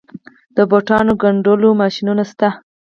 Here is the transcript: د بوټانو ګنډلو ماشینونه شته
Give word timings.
د 0.55 0.57
بوټانو 0.71 1.13
ګنډلو 1.21 1.69
ماشینونه 1.81 2.23
شته 2.31 2.49